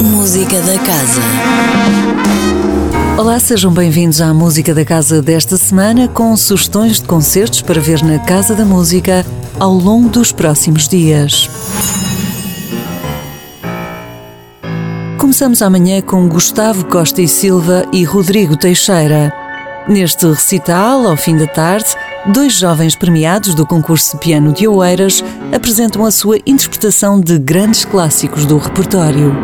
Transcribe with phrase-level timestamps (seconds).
[0.00, 1.20] Música da Casa.
[3.18, 8.04] Olá, sejam bem-vindos à Música da Casa desta semana com sugestões de concertos para ver
[8.04, 9.26] na Casa da Música
[9.58, 11.50] ao longo dos próximos dias.
[15.18, 19.34] Começamos amanhã com Gustavo Costa e Silva e Rodrigo Teixeira.
[19.88, 21.88] Neste recital, ao fim da tarde,
[22.26, 25.22] dois jovens premiados do concurso piano de Oeiras
[25.54, 29.34] apresentam a sua interpretação de grandes clássicos do repertório.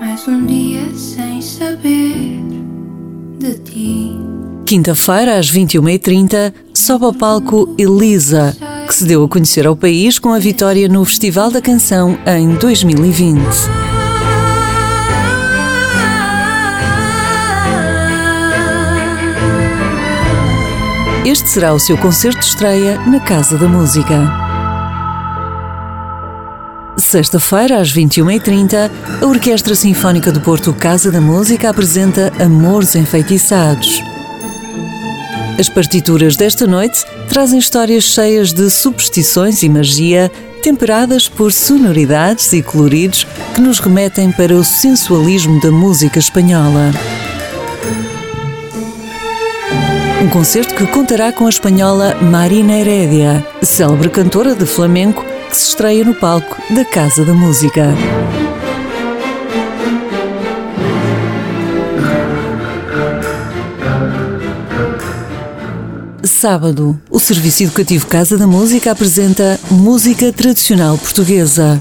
[0.00, 2.40] Mais um dia sem saber
[3.38, 4.47] de ti.
[4.68, 8.54] Quinta-feira, às 21h30, sobe ao palco Elisa,
[8.86, 12.54] que se deu a conhecer ao país com a vitória no Festival da Canção em
[12.56, 13.40] 2020.
[21.24, 24.30] Este será o seu concerto de estreia na Casa da Música.
[26.98, 28.90] Sexta-feira, às 21h30,
[29.22, 34.02] a Orquestra Sinfónica do Porto Casa da Música apresenta Amores Enfeitiçados.
[35.58, 40.30] As partituras desta noite trazem histórias cheias de superstições e magia,
[40.62, 46.92] temperadas por sonoridades e coloridos que nos remetem para o sensualismo da música espanhola.
[50.22, 55.70] Um concerto que contará com a espanhola Marina Heredia, célebre cantora de flamenco que se
[55.70, 57.96] estreia no palco da Casa da Música.
[66.28, 71.80] Sábado, o Serviço Educativo Casa da Música apresenta Música Tradicional Portuguesa.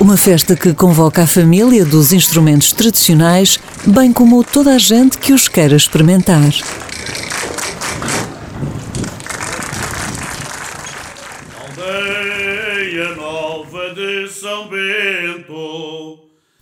[0.00, 5.32] Uma festa que convoca a família dos instrumentos tradicionais, bem como toda a gente que
[5.32, 6.50] os queira experimentar.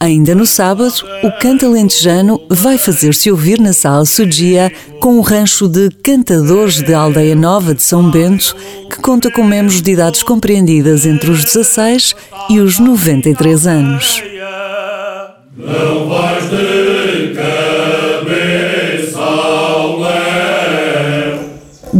[0.05, 0.93] Ainda no sábado,
[1.23, 4.71] o canta lentejano vai fazer-se ouvir na Sala Sudia
[5.01, 8.55] com o rancho de Cantadores de Aldeia Nova de São Bento,
[8.91, 12.15] que conta com membros de idades compreendidas entre os 16
[12.51, 14.23] e os 93 anos.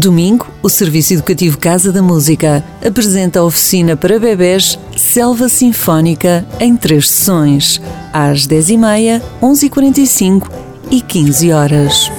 [0.05, 6.77] Domingo, o Serviço Educativo Casa da Música apresenta a oficina para bebés Selva Sinfónica em
[6.77, 7.81] três sessões,
[8.13, 10.51] às 10h30, 11h45
[10.91, 12.11] e 15 horas.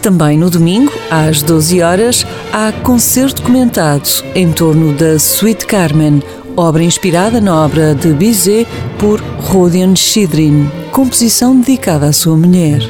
[0.00, 6.20] Também no domingo, às 12 horas, há concerto comentado em torno da Suite Carmen,
[6.56, 8.66] obra inspirada na obra de Bizet
[8.98, 12.80] por Rodion Chidrin, composição dedicada à sua mulher.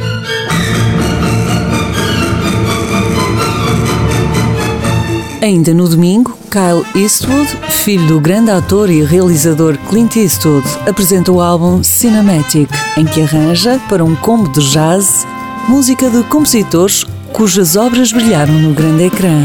[5.42, 11.40] Ainda no domingo, Kyle Eastwood, filho do grande ator e realizador Clint Eastwood, apresenta o
[11.40, 15.26] álbum Cinematic, em que arranja, para um combo de jazz,
[15.68, 19.44] música de compositores cujas obras brilharam no grande ecrã.